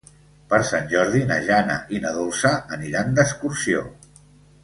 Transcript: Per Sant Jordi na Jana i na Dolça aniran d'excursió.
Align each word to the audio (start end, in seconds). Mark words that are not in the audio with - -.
Per 0.53 0.59
Sant 0.69 0.87
Jordi 0.93 1.19
na 1.31 1.35
Jana 1.49 1.75
i 1.97 2.01
na 2.07 2.15
Dolça 2.17 2.53
aniran 2.77 3.13
d'excursió. 3.19 3.87